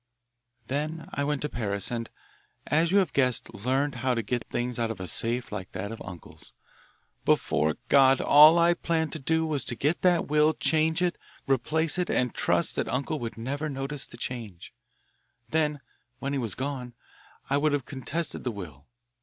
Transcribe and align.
"Then 0.65 1.07
I 1.13 1.23
went 1.23 1.43
to 1.43 1.47
Paris 1.49 1.91
and, 1.91 2.09
as 2.65 2.91
you 2.91 2.97
have 2.97 3.13
guessed, 3.13 3.53
learned 3.53 3.93
how 4.01 4.15
to 4.15 4.23
get 4.23 4.49
things 4.49 4.79
out 4.79 4.89
of 4.89 4.99
a 4.99 5.07
safe 5.07 5.51
like 5.51 5.73
that 5.73 5.91
of 5.91 6.01
uncle's. 6.03 6.53
Before 7.23 7.75
God, 7.87 8.19
all 8.19 8.57
I 8.57 8.73
planned 8.73 9.13
to 9.13 9.19
do 9.19 9.45
was 9.45 9.63
to 9.65 9.75
get 9.75 10.01
that 10.01 10.25
will, 10.25 10.55
change 10.55 11.03
it, 11.03 11.19
replace 11.45 11.99
it, 11.99 12.09
and 12.09 12.33
trust 12.33 12.75
that 12.77 12.87
uncle 12.91 13.19
would 13.19 13.37
never 13.37 13.69
notice 13.69 14.07
the 14.07 14.17
change. 14.17 14.73
Then 15.49 15.81
when 16.17 16.33
he 16.33 16.39
was 16.39 16.55
gone, 16.55 16.95
I 17.47 17.57
would 17.57 17.71
have 17.71 17.85
contested 17.85 18.43
the 18.43 18.49
will. 18.49 18.87